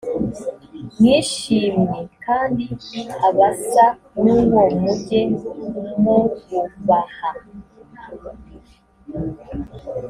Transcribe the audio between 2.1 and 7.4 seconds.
kandi abasa n uwo mujye mububaha